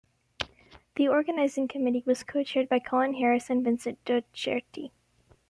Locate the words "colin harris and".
2.79-3.63